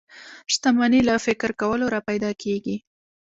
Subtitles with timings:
[0.53, 2.75] شتمني له فکر کولو را پيدا کېږي.